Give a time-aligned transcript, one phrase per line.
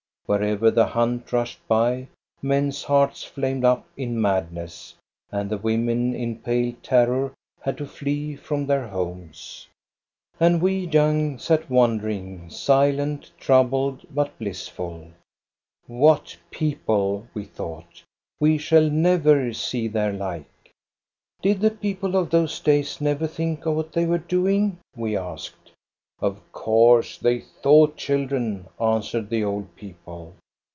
[0.27, 2.07] Wherever the hunt rushed by,
[2.41, 4.95] men's hearts flamed up in mad ness,
[5.29, 9.67] and the women in pale terror had to flee from their homes.
[10.39, 14.39] THE AUCTION AT BJORNE 1 39 And we young ones sat wondering, silent, troubled, but
[14.39, 15.09] blissful."
[15.87, 18.01] What people!" we thought."
[18.39, 20.71] We shall never see their like.""
[21.41, 25.55] Did the people of those days never think of what they were doing?" we asked.
[26.23, 30.35] "Of course they thought, children," answered the old people.